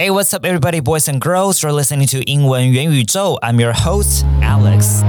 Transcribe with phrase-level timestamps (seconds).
[0.00, 1.60] Hey, what's up, everybody, boys and girls?
[1.60, 3.36] You're listening to 英文元宇宙.
[3.40, 5.02] I'm your host, Alex.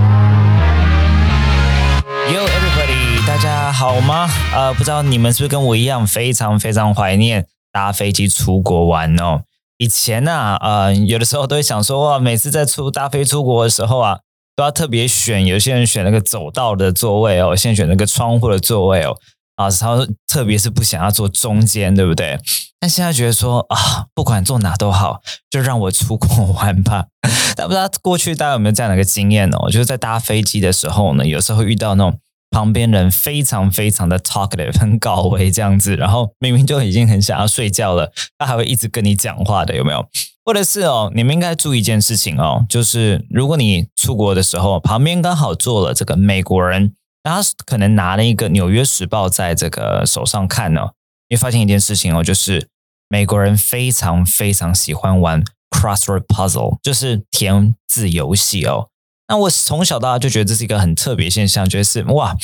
[2.33, 4.27] Yo, everybody，大家好吗？
[4.51, 9.43] 呃，不知道你们是不是跟我一样，非常非常怀念搭飞机出国玩哦。
[9.77, 14.17] 以前呢、呃，有的时候都会想说，哇，每次在出搭飞出国的时候啊，
[14.55, 19.15] 都要特别选，有些人选那个走道的座位哦，有些人选那个窗户的座位哦。
[19.59, 22.39] 啊，然后特别是不想要坐中间，对不对？
[22.79, 25.19] 但现在觉得说啊，不管坐哪都好，
[25.49, 27.07] 就让我出国玩吧。
[27.57, 29.69] 但不知道过去大家有没有这样的一个经验哦？
[29.69, 32.17] 就是在搭飞机的时候呢，有时候会遇到那种
[32.49, 40.07] 旁边人非常非常的 talkative，很搞维这样子，然后明明就已经很想要睡觉了，他还会一直跟你讲话的，有没有？
[40.45, 46.93] 或者是哦，你们应该注意一件事情哦，就是如果你出国的时候，旁边刚好坐了这个美国人。
[47.29, 50.89] 他可能拿了一个《纽约时报》在这个手上看呢，
[51.29, 52.67] 你发现一件事情哦，就是
[53.07, 58.87] 美国人非常非常喜欢玩 crossword puzzle，就是填字游戏哦。
[59.27, 62.35] 那我从小到大就觉得这是一个很特别现象，觉得是哇，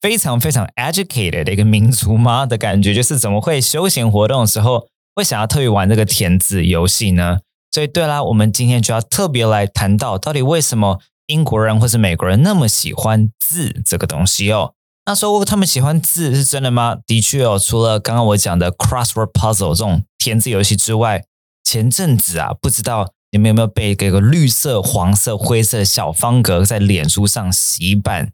[0.00, 2.94] 非常非常 educated 的一个民族吗的感觉？
[2.94, 7.40] 就是怎么会休闲活动的时候会想要特别玩这个填字游戏呢？
[7.70, 11.00] 所以对啦，我们今天就要特别来谈到到底为什么。
[11.30, 14.74] 英国人或是美国人那么喜欢字这个东西哦？
[15.06, 16.98] 那说他们喜欢字是真的吗？
[17.06, 21.24] 的确哦，除了刚刚我讲的 crossword puzzle 这种填字游戏之外，
[21.64, 28.32] 前阵子啊，不知道你们有没有被这个绿色、黄色、灰色小方格在脸书上洗版？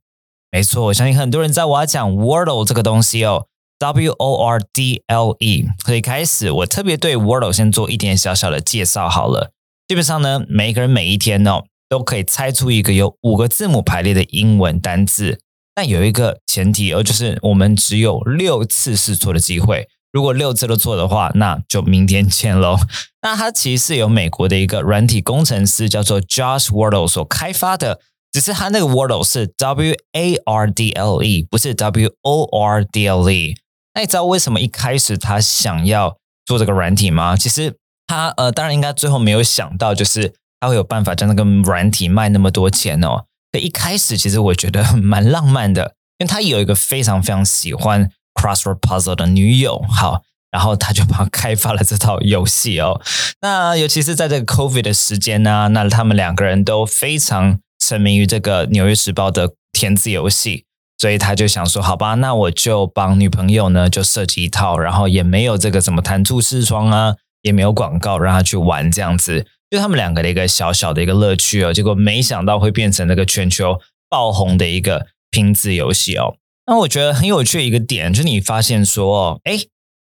[0.51, 3.47] 没错，我相信很多人在我要讲 Wordle 这个东西哦
[3.79, 5.67] ，W O R D L E。
[5.85, 9.53] 所以开始，我特别对 Wordle 先做一点小小的介绍好了。
[9.87, 11.65] 基本上呢，每一个人每一天哦。
[11.89, 15.41] 都可以猜出一个有五个字母排列的英文单字，
[15.75, 19.89] 但有一个前提，而就是我们只有六次试错的机会。
[20.13, 22.79] 如果六次都错的话，那就明天见喽。
[23.23, 28.01] 那它其实是由美国的一个软体工程师叫做 Josh Wardle 所开发的，
[28.33, 33.55] 只是他那个 Wardle 是 W A R D L E，不是 W O R D L E。
[33.95, 36.17] 那你知道为什么一开始他想要
[36.47, 37.37] 做这个软体吗？
[37.37, 40.35] 其实他呃，当然应该最后没有想到，就是。
[40.61, 43.25] 他会有办法将那个软体卖那么多钱哦？
[43.59, 53.01] 一开始其实我觉得蛮浪漫的，因为他有一个非常非常喜欢 crossword puzzle 的女友，好，然后他就帮他开发了这套游戏哦。
[53.41, 60.65] 那尤其是在这个 COVID 的时间呢，那他们两个人都非常沉迷于这个《纽约时报》的填字游戏，
[60.99, 69.47] 所以他就想说，好吧，那我就帮女朋友呢就设计一套，然后也没有这个什么弹出视窗啊，也没有广告，让他去玩这样子。
[69.77, 73.79] 就他们两个的一个小小的一个乐趣哦，结果没想到会变成那个全球
[74.09, 76.37] 爆红的一个拼字游戏哦。
[76.67, 79.59] 那我觉得很有趣的一个点，就是你发现说，哎，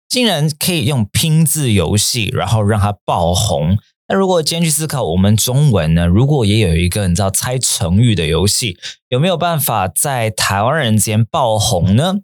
[0.09, 3.77] 竟然可以用拼字游戏，然后让它爆红。
[4.09, 6.07] 那如果今天去思考我们中文呢？
[6.07, 8.79] 如果也有一个你知道猜成语的游戏，
[9.11, 12.15] 有没有办法在台湾人间爆红呢？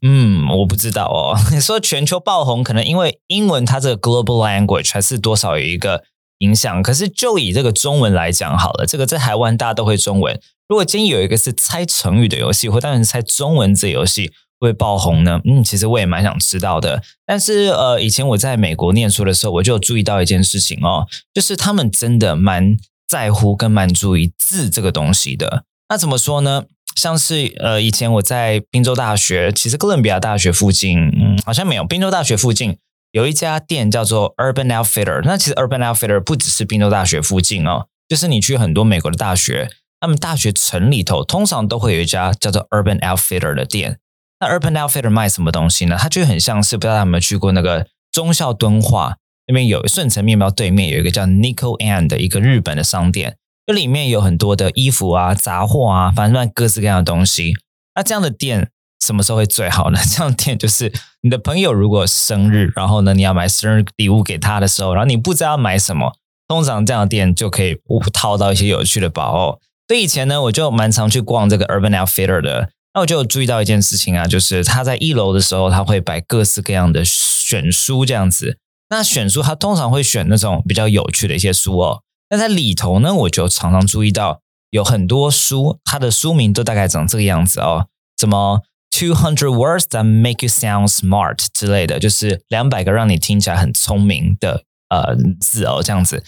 [0.00, 1.36] 嗯，我不知道哦。
[1.52, 6.04] 你 说全球爆红，可能因为英文它这个 global language 还是多少有一个。
[6.44, 10.38] 影响，可是就以这个中文来讲好了，这个在台湾大家都会中文。
[10.68, 15.40] 如果今天有一个是猜成语的游戏，或当然猜中文这游戏会爆红呢？
[15.44, 17.02] 嗯，其实我也蛮想知道的。
[17.26, 22.76] 但是呃，以前我在美国念书的时候，我就注意到一件事情哦，就是他们真的蛮
[23.08, 25.64] 在乎跟蛮注意字这个东西的。
[25.88, 26.64] 那怎么说呢？
[26.96, 32.78] 像是呃，以前我在宾州大学，其实哥伦比亚大学附近，嗯，好像没有宾州大学附近。
[33.14, 39.70] 有一家店叫做 Urban Outfitter，那其实 Urban Outfitter 不只是宾州大学附近哦，就是你去很多美国的大学，
[40.00, 44.00] 他们大学城里头通常都会有一家叫做 Urban Outfitter 的店。
[44.40, 45.96] 那 Urban Outfitter 卖什么东西呢？
[45.96, 57.54] 它就很像是不知道有没有去过那个中校敦化那边有顺城面包对面有一个叫 Nickel and 的一个日本的商店，这里面有很多的衣服啊、杂货啊，反正各式各样的东西。
[57.94, 58.72] 那这样的店。
[59.04, 59.98] 什么时候会最好呢？
[60.10, 60.92] 这样店就是
[61.22, 66.12] 你的朋友如果生日，然后呢你要买生日礼物给他的时候，然后你不知道买什么，
[66.48, 67.76] 通常这样店就可以
[68.12, 69.58] 套到一些有趣的宝哦。
[69.86, 72.70] 所以以前呢，我就蛮常去逛这个 Urban Outfitter 的。
[72.94, 78.58] 那我就注意到一件事情啊，就是他在一楼的时候，他会摆各式各样的选书这样子。
[78.88, 82.02] 那选书他通常会选那种比较有趣的一些书哦。
[82.30, 84.40] 那在里头呢，我就常常注意到
[84.70, 88.62] 有很多书，它的书名都大概长这个样子哦，怎么
[88.96, 96.22] ？Two hundred words that make you sound smart 之类的，就是两百个让你听起来很聪明的呃字哦，这样子。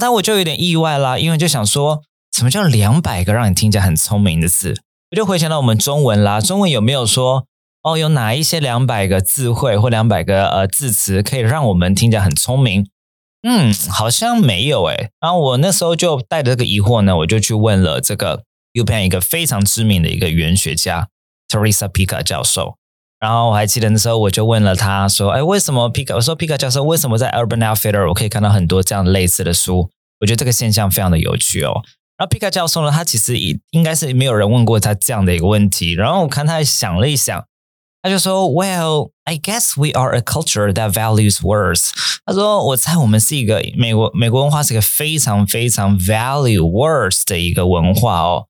[0.00, 2.02] 但我就有点意外啦，因为就想说，
[2.32, 4.74] 什么叫两百个让你听起来很聪明的字？
[5.12, 7.46] 我就回想到我们中文啦，中文有没有说
[7.82, 12.88] 哦，有哪一些两百个字汇或两百个呃字词可以让我们听起来很聪明？
[13.42, 15.10] 嗯，好像没有诶。
[15.20, 18.42] 然后我那时候就带着这个疑惑呢，我就去问了这个
[18.74, 21.08] UPenn 一个非常知名的一个语言学家
[21.50, 22.76] Teresa Pika 教授。
[23.18, 29.90] 然后我还记得那时候我就问了他说：“哎，为什么 Pika？” 我说：“Pika 教授，为什么在 Urban Outfitter 我可以看到很多这样类似的书？
[30.20, 31.82] 我觉得这个现象非常的有趣哦。”
[32.16, 35.94] 然后 Pika 教授呢，他其实也应该是没有人问过他这样的一个问题。
[35.94, 37.44] 然后我看他想了一想。
[38.02, 41.90] 他就说：“Well, I guess we are a culture that values words。”
[42.24, 48.46] 他说：“我猜我们是一个美国美国文化是一个非常非常 value words 的一个文化哦。”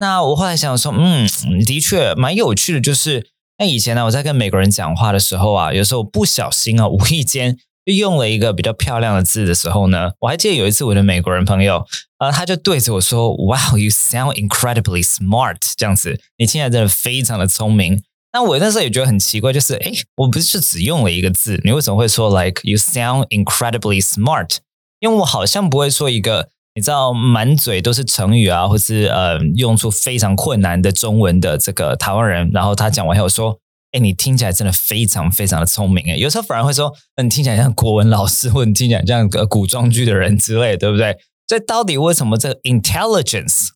[0.00, 1.26] 那我后来想说：“嗯，
[1.66, 2.80] 的确蛮有趣的。
[2.80, 3.28] 就是
[3.58, 11.84] 那以前呢，我在跟美国人讲话的时候啊，有时候不小心啊，无意间就用了一个比较漂亮的字的时候呢，我还记得有一次我的美国人朋友
[12.18, 18.02] 啊，他就对着我说：‘Wow, you sound incredibly smart。’这样子，你听起来真的非常的聪明。”
[18.32, 24.58] 那我那时候也觉得很奇怪，就是哎，我不是只用了一个字，你为什么会说 like you sound incredibly smart？
[25.00, 33.58] 因为我好像不会说一个你知道满嘴都是成语啊，或是呃用出非常困难的中文的这个台湾人，然后他讲完后说，
[33.90, 41.16] 哎，你听起来真的非常非常的聪明哎，有时候反而会说，你听起来像国文老师，或者你听起来像个古装剧的人之类，对不对？
[41.48, 43.70] 所以到底为什么这个 intelligence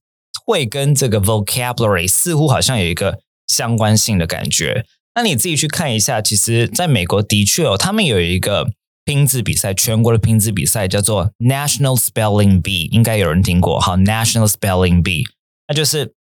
[0.46, 3.18] 会跟这个 vocabulary 似乎好像有一个？
[3.48, 6.22] 相关性的感觉，那你自己去看一下。
[6.22, 8.70] 其实，在美国的确哦，他们有一个
[9.04, 13.80] 拼字比赛，全国的拼字比赛叫做 National Spelling Bee，应该有人听过。
[13.80, 15.24] 好，National Spelling Bee，
[15.68, 16.14] 那就是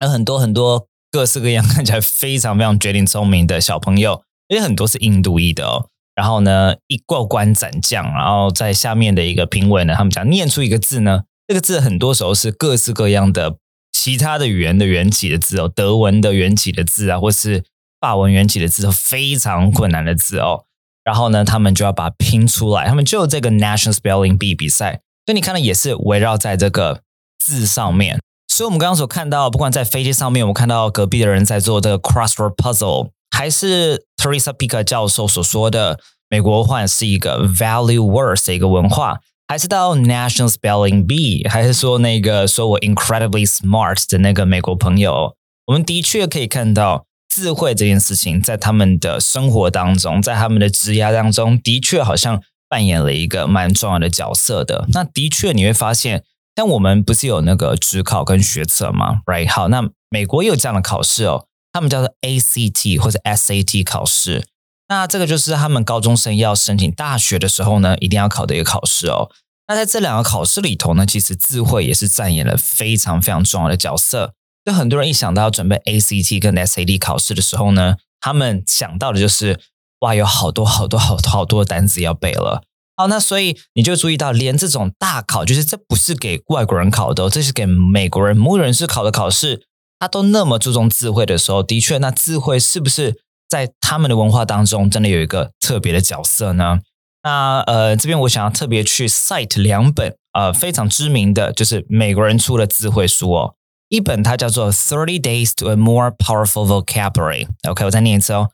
[0.00, 5.88] 有很多很多各式各样看起来非常非常绝顶聪明的小朋友，而且很多是印度裔的哦。
[6.14, 13.56] 然后呢，一过关斩将，然后在下面的一个评委呢，他们讲念出一个字呢，这个字很多时候是各式各样的。
[13.90, 17.64] 其他的语言的缘起的字哦，德文的缘起的字啊，或是
[18.00, 20.66] 法文缘起的字，都非常困难的字哦。
[21.08, 22.86] 然后呢，他们就要把拼出来。
[22.86, 27.00] 他们就这个 National Spelling B 比赛，所以你看的也是围绕在这个
[27.42, 28.20] 字上面。
[28.46, 39.20] 所以我们刚刚所看到，不管在飞机上面，我们看到隔壁的人在做这个 crossword puzzle，还是 Teresa Pika 教授所说的美国化是一个 value words 的一个文化。
[39.46, 45.34] 还是到 National Spelling B，还是说那个说我 incredibly smart 的那个美国朋友，
[45.68, 47.06] 我们的确可以看到
[47.38, 54.86] 智慧这件事情在他们的生活当中，在他们的职业当中，的确好像扮演了一个蛮重要的角色的。
[54.92, 56.24] 那的确你会发现，
[56.54, 59.48] 但我们不是有那个职考跟学测吗？Right？
[59.48, 64.44] 好，那美国有这样的考试哦，他们叫做 ACT 或者 SAT 考试。
[64.88, 69.30] 那这个就是他们高中生要申请大学的时候呢，一定要考的一个考试哦。
[69.68, 74.32] 那在这两个考试里头呢，其实智慧也是扮演了非常非常重要的角色。
[74.64, 79.58] 就很多人一想到要准备 ACT 跟 SAT 考试的时候呢，他们想到的就是
[80.00, 82.62] 哇，有好多好多好多好多单词要背了。
[82.96, 89.62] 好，那所以你就注意到，连这种大考，就是这不是给外国人考的，这是给美国人母语人士考的考试，
[89.98, 93.22] 他都那么注重智慧的时候，的确，那智慧是不是？
[93.48, 96.80] 在他们的文化当中，真的有一个特别的角色呢。
[97.22, 103.54] 那呃，这边我想要特别去 cite 两本呃非常知名的就是美国人出的智慧书哦。
[103.88, 107.46] 一本它叫做《Thirty Days to a More Powerful Vocabulary》。
[107.70, 108.50] OK，我再念一次哦，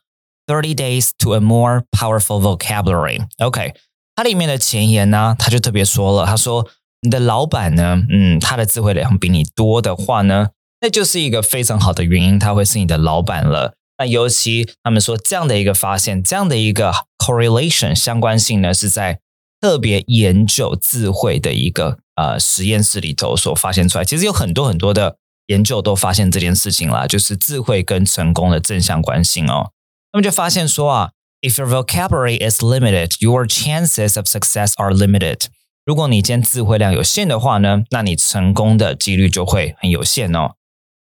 [0.53, 3.19] 《Thirty Days to a More Powerful Vocabulary》。
[3.39, 3.73] OK，
[4.15, 6.67] 它里面的前言呢，他就特别说了，他说
[7.01, 13.73] 你的老板呢，嗯，他的智慧量比你多的话呢，那就是一个非常好的原因，他会是你的老板了。
[13.97, 19.19] 那尤其他们说这样的一个发现，这样的一个 correlation 相关性呢，是在
[19.59, 24.05] 特别研究智慧的一个呃实验室里头所发现出来。
[24.05, 29.71] 其实有很多很多的研究都发现这件事情啦，就是智慧跟成功的正相关性哦。
[30.11, 31.11] 他们就发现说啊
[31.41, 35.47] ，if your vocabulary is limited, your chances of success are limited。
[35.85, 40.53] 如果你今天智慧量有限的话呢，那你成功的几率就会很有限哦。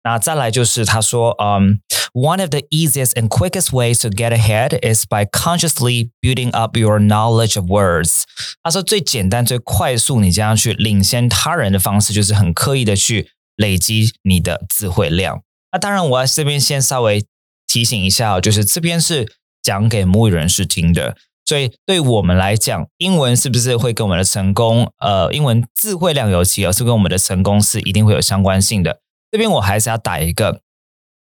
[0.05, 1.81] 那再来就是他说，嗯
[2.13, 6.99] ，one of the easiest and quickest ways to get ahead is by consciously building up your
[6.99, 8.23] knowledge of words。
[8.63, 13.29] 他说最简单、最快速，你这样去领先他人的方式，就是很刻意的去
[13.63, 15.41] 累积你的智慧量。
[15.71, 17.25] 那当然，我要这边先稍微
[17.67, 21.17] 提醒一下，就是这边是讲给母语人士听的，
[21.47, 28.99] 所以对我们来讲，英文是不是会跟我们的成功，呃，英文智慧量尤其，而是跟我们的成功是一定会有相关性的。
[29.31, 30.61] 这边我还是要打一个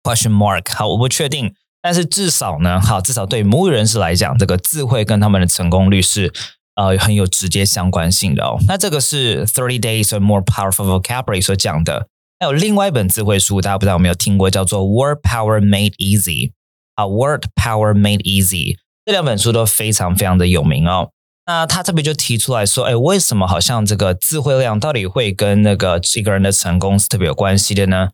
[0.02, 1.52] question mark，好，我不确定，
[1.82, 6.32] 但是至少呢，好，至少对母语人士来讲，这个智慧跟他们的成功率是
[6.76, 8.56] 呃很有直接相关性的哦。
[8.66, 12.08] 那这个是 Thirty Days or More Powerful Vocabulary 所讲的。
[12.40, 16.52] 还有另外一本智慧书，大家不知道有没有听过，叫做 Word Power Made Easy
[16.94, 21.10] 啊，Word Power Made Easy 这两本书都非常非常的有名哦。
[21.46, 28.10] 那他这边就提出来说，哎，为什么好像这个智慧量到底会跟那个一个人的成功是特别有关系的呢？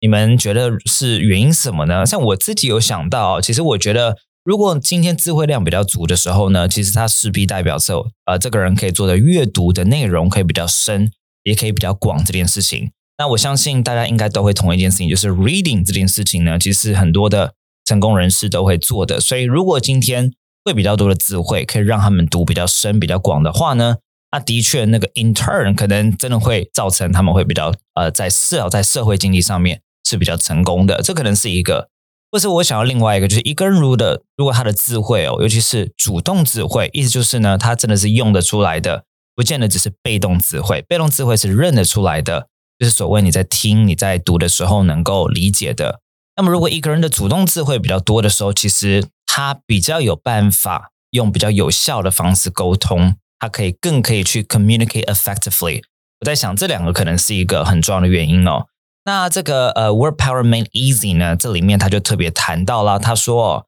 [0.00, 2.04] 你们觉得是原因什么呢？
[2.04, 11.10] 像我自己有想到，其实我觉得，如果今天智慧量比较足的时候呢，其实它势必代表着，呃，这个人可以做的阅读的内容可以比较深，
[11.42, 12.92] 也可以比较广这件事情。
[13.18, 17.54] 那我相信大家应该都会同一件事情，就是 reading 这件事情呢，其实很多的
[17.84, 19.20] 成功人士都会做的。
[19.20, 20.32] 所以，如果今天
[20.64, 23.96] 会比较多的智慧，可以让他们读比较深、比较广的话呢？
[24.32, 29.80] 那的确，那个 in turn 可能真的会造成他们会比较呃，在社在社会经济上面。
[30.06, 31.88] 是比较成功的，这可能是一个，
[32.30, 39.04] 或是我想要另外一个，就是一个人如的，如果他的智慧哦，尤其是主动智慧，意思就是呢，他真的是用得出来的，
[39.34, 46.00] 不见得只是被动智慧，被动智慧是认得出来的，就是所谓你在听、你在读的时候能够理解的。
[46.36, 55.82] 那么，如果一个人的主动智慧比较多的时候，其实他比较有办法用比较有效的方式沟通，他可以更可以去 communicate effectively。
[56.20, 58.66] 我在想，这两个可能是一个很重要的原因哦。
[59.04, 61.36] 那这个呃，word power made easy 呢？
[61.36, 63.66] 这里面他就特别谈到了，他说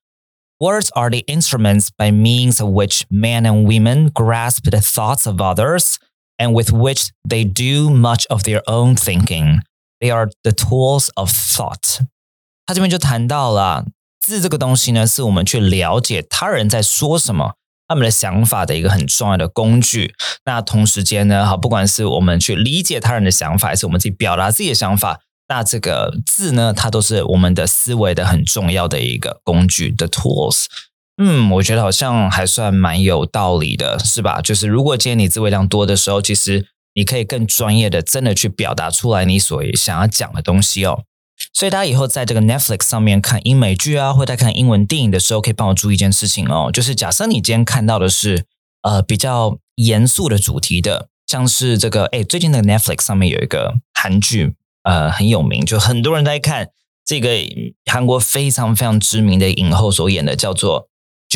[0.58, 5.40] ，words are the instruments by means of which men and women grasp the thoughts of
[5.40, 5.96] others,
[6.38, 9.60] and with which they do much of their own thinking.
[10.00, 12.06] They are the tools of thought.
[12.66, 13.86] 他这边就谈到了
[14.20, 17.54] 字这个东西呢，是我们去了解他人在说什么，
[17.86, 20.14] 他们的想法的一个很重要的工具。
[20.44, 25.20] 那同时间呢，好，不管是我们去理解他人的想法，还是我们自己表达自己的想法。
[25.48, 30.64] 那这个字呢，它都是我们的思维的很重要的一个工具的 tools。
[31.18, 34.40] 嗯，我觉得好像还算蛮有道理的，是吧？
[34.40, 41.04] 就是如果今天你字汇量多的时候，其实你可以更专业的，真的去表达出来你所想要讲的东西哦。
[41.52, 48.44] 所以大家以后在这个 Netflix 上面看英美剧啊，或者看英文电影的时候，可以帮我注意一件事情哦，就是假设你今天看到的是
[48.82, 54.54] 呃比较严肃的主题的，像是这个哎，最近的 Netflix 上面有一个韩剧。
[54.88, 56.68] 呃，很有名，就很多人在看
[57.04, 57.28] 这个
[57.90, 60.82] 韩国非常非常知名的影后所演的，叫做《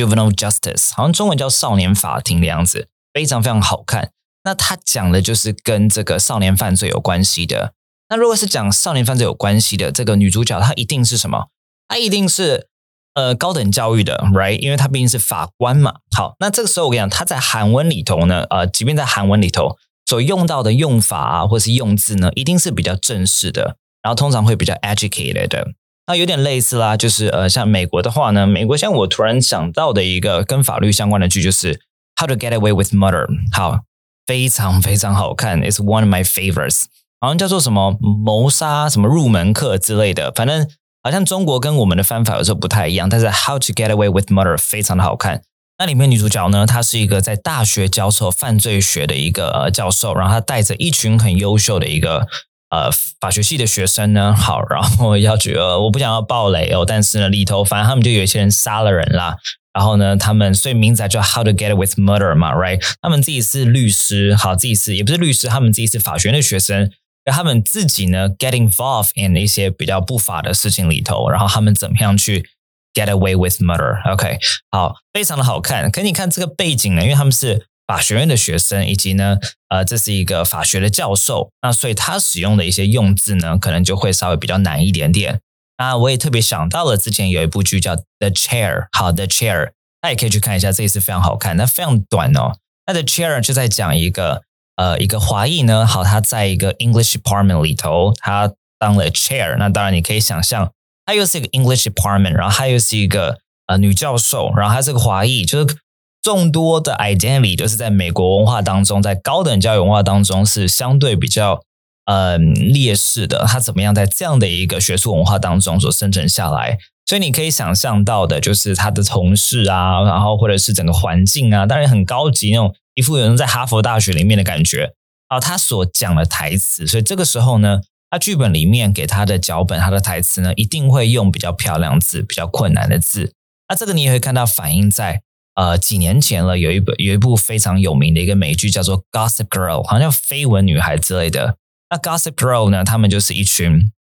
[0.07, 4.13] Juvenile Justice》，好像中文叫《少年法庭》的样子，非常非常好看。
[4.45, 7.75] 那它讲的就是跟这个少年犯罪有关系的。
[8.09, 11.49] 那如果是讲少年犯罪有关系的，这个女主角她一定是什么？
[11.89, 12.69] 她一定是
[13.15, 14.59] 呃高等教育的，right？
[14.59, 15.97] 因为她毕竟是法官嘛。
[16.17, 19.77] 好，那这个时候我跟你讲，她在韩文里头呢，呃，即便在韩文里头。
[20.07, 25.75] 所用到的用法啊，或是用字呢，一定是比较正式的，然后通常会比较 educated。
[26.11, 31.75] 那有点类似啦，就是呃，像美国的话呢，美国像我突然想到的一个跟法律相关的剧，就是
[32.17, 33.27] 《How to Get Away with Murder》，
[33.57, 33.83] 好，
[34.27, 36.87] 非常非常好看，It's one of my favorites。
[37.21, 40.67] 好像叫做什么谋杀什么入门课之类的，反正
[41.05, 45.43] 好像中国跟我们的翻法有时候不太一样，但是《How to Get Away with Murder》非常的好看。
[45.79, 52.27] 那里面女主角呢，她是一个在大学教授犯罪学的一个教授，然后她带着一群很优秀的一个
[52.71, 59.37] 呃法学系的学生呢，好，然后要去呃，我不想要爆雷哦，但是呢，里头反正他们就有一些人杀了人啦，
[59.73, 62.81] 然后呢，他们所以名字叫 How to Get with Murder 嘛，right？
[63.03, 66.91] 他们自己是律师，好，自己是也不是律师，他们自己是法学院的学生，
[67.25, 72.49] 他们自己呢 get involved in 一些比较不法的事情里头，然后他们怎么样去
[72.93, 74.39] ？Get away with murder，OK，
[74.73, 75.89] 好，非常的好看。
[75.93, 85.41] 可你看这个背景呢，因为他们是法学院的学生，以及呢，呃，这是一个法学的教授，那所以他使用的一些用字呢，可能就会稍微比较难一点点。
[85.77, 89.57] 那我也特别想到了，之前有一部剧叫《The Chair》，好，《The Chair》，
[90.01, 92.59] 大家也可以去看一下，这一次非常好看，那非常短哦。
[92.87, 94.43] 那《The Chair》就在讲一个
[94.77, 100.71] 呃一个华裔呢，好，他在一个 English department 里头，他当了 chair，那当然你可以想象。
[101.07, 105.77] 他又是一个 English department，然后他又是一个呃女教授，然后他是个华裔，就是
[106.23, 111.61] 众多的 identity 就是在美国文化当中，在高等教育文化当中是相对比较
[112.07, 113.45] 呃劣势的。
[113.47, 116.79] 他怎么样在这样的一个学术文化当中所生存下来？
[117.07, 124.93] 所以你可以想象到的，就是他的同事啊，然后或者是整个环境啊，当然很高级那种，一副有人在哈佛大学里面的感觉
[125.29, 125.41] 啊。
[125.41, 127.81] 他所讲的台词，所以这个时候呢。
[128.13, 133.33] 他剧本里面给他的脚本，他的台词呢，一定会用比较漂亮字、比较困难的字。
[133.69, 135.23] 那这个你也会看到反映在
[135.55, 141.57] 呃几年前了，有一部有一部非常有名的一个美剧叫做《Gossip Girl》，好像绯闻女孩之类的。
[141.91, 143.93] 那《Gossip Girl》呢，他们就是一群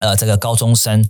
[0.00, 1.08] 呃这个高中生。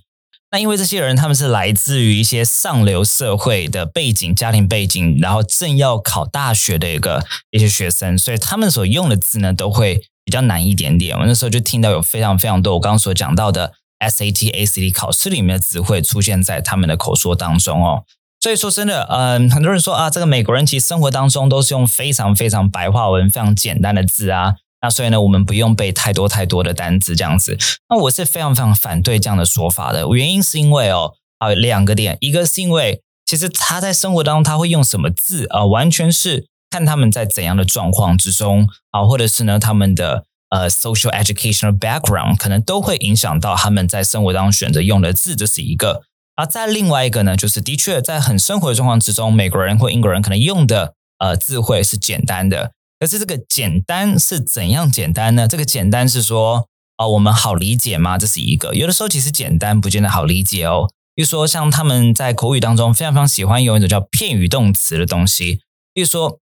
[0.50, 10.02] 那因为这些人他们是来自于一些上流社会的背景、家庭背景，然后正要考大学的一个一些学生，所以他们所用的字呢，都会。
[10.26, 18.02] 比较难一点点，我那时候就听到有非常非常多我刚刚所讲到的 SAT、ACT 考试里面的词汇出现在他们的口说当中哦。
[18.38, 24.54] 所以说真的，嗯，很多人说啊，这个美国人其实生活当中都是用非常非常白话文、非常简单的字啊。
[24.82, 27.58] 那所以呢，我们不用背太多太多的单词这样子。
[27.88, 30.06] 那我是非常非常反对这样的说法的。
[30.14, 46.02] 原因是因为哦，啊，两个点，一个是因为其实他在生活当中他会用什么字啊，完全是看他们在怎样的状况之中啊，或者是呢他们的呃 social educational background 可能都会影响到他们在生活当中选择用的字，这是一个。
[46.36, 52.72] 而在另外一个呢，就是的确在很生活的状况之中，美国人或英国人可能用的呃智慧是简单的。
[53.00, 55.48] 可是这个简单是怎样简单呢？
[55.48, 58.16] 这个简单是说啊，我们好理解吗？
[58.16, 58.74] 这是一个。
[58.74, 60.88] 有的时候其实简单不见得好理解哦。
[61.14, 65.60] 比如说像他们在口语当中非常非常喜欢用一种叫片语动词的东西。
[65.94, 66.38] 比如说，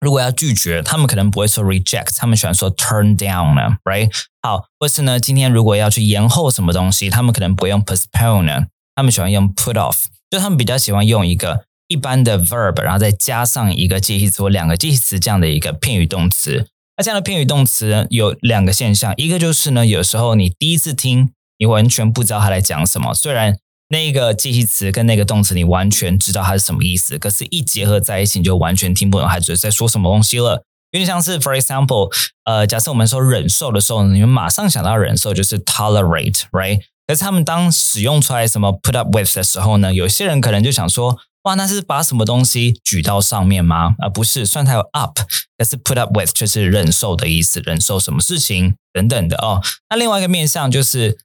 [0.00, 4.10] 如果要拒绝，他们可能不会说 reject，他们喜欢说 turn down 呢，right？
[4.42, 8.66] 好，或是呢，今天如果要去延后什么东西，他们可能不用 postpone 呢。
[8.98, 16.66] 他们喜欢用 put off，就他们比较喜欢用一个一般的 verb，然后再加上一个介系词或两个介系词这样的一个片语动词。
[16.96, 23.56] 那这样的片语动词有两个现象，一个就是呢，有时候你第一次听，你完全不知道他在讲什么，虽然
[23.88, 30.64] 那个介系词跟那个动词你完全知道它是什么意思，可是一结合在一起，你就完全听不懂他在说什么东西了。
[30.90, 32.12] 有点像是，for example，
[32.44, 36.80] 呃，假设我们说忍受的时候，你们马上想到忍受就是 tolerate，right？
[37.08, 39.94] 可是他们当使用出来什么 put up with 的时候呢？
[39.94, 43.94] 有些人可能就想说，哇，那是把什么东西举到上面吗？
[43.98, 45.18] 啊，不是，虽然它有 up，
[45.56, 49.62] 可是 put up with 却是忍受的意思，忍受什么事情等等的哦。
[49.88, 51.16] 那另外一个面向就是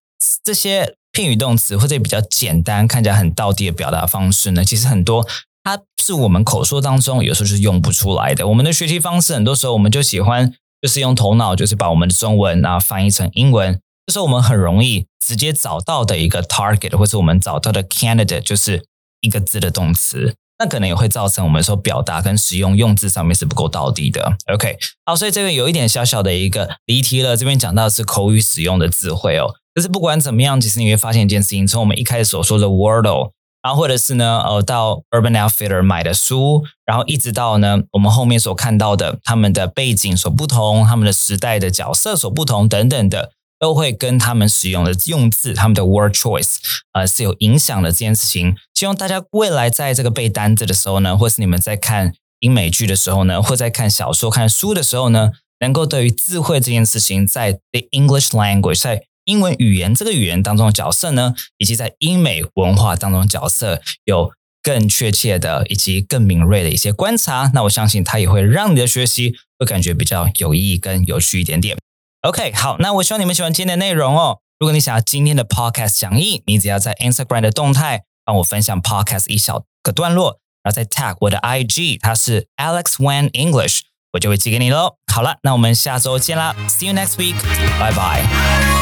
[0.42, 5.28] 这些片语动词或者比较简单、看起来很道地的表达方式呢，其实很多
[5.66, 8.48] 它是我们口说当中有时候是用不出来的。
[8.48, 13.82] 我们的学习方式很多时候我们就喜欢就是用头脑，就是把我们的中文啊翻译成英文。
[14.06, 18.84] 就是我们很容易直接找到的一个 target，或者我们找到的 candidate，就是
[19.22, 24.36] 一个字的动词，那可能也会造成我们说表达跟使用用字上面是不够到底的。
[24.54, 27.38] OK，好，所以这个有一点小小的一个离题了。
[27.38, 29.56] 这边讲到的是口语使用的智慧哦。
[29.74, 33.32] 就是不管怎么样，其实你会发现一件事情：从我们一开始所说的 Wordle，
[33.64, 43.32] 然后或者是呢，呃，到 Urban Outfitter 买的书，然后一直到呢，我们后面所看到的他们的背景所不同，他们的时代的角色所不同等等的。
[43.64, 46.58] 都会跟他们使用的用字、他们的 word choice，
[46.92, 48.58] 呃，是有影响的这件事情。
[48.74, 67.50] 希望大家未来在这个背单字的时候呢，或是你们在看英美剧的时候呢，或在看小说、看书的时候呢，能够对于智慧这件事情，在 the English language，在英文语言这个语言当中的角色呢，以及在英美文化当中角色，有更确切的以及更敏锐的一些观察。
[67.54, 71.78] 那我相信它也会让你的学习会感觉比较有意义、跟有趣一点点。
[72.24, 74.40] OK，好，那我希望你们喜欢今天的内容哦。
[74.58, 83.82] 如果你想要今天的 Podcast 讲义，你只要在 Instagram 的动态帮我分享 Podcast 一小个段落，然后再 tag 我的 IG，它是 Alex Wen English，
[84.14, 84.96] 我就会寄给你喽。
[85.14, 87.36] 好了，那我们下周见啦，See you next week，
[87.78, 88.73] 拜拜。